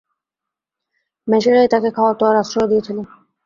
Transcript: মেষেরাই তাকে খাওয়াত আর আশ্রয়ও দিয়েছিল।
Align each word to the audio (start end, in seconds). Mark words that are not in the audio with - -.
মেষেরাই 1.27 1.71
তাকে 1.73 1.89
খাওয়াত 1.95 2.19
আর 2.23 2.35
আশ্রয়ও 2.41 2.69
দিয়েছিল। 2.71 2.97